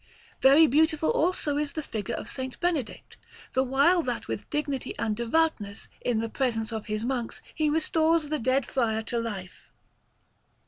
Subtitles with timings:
[0.41, 2.55] Very beautiful, also, is the figure of S.
[2.55, 3.17] Benedict,
[3.53, 8.29] the while that with dignity and devoutness, in the presence of his monks, he restores
[8.29, 9.69] the dead friar to life.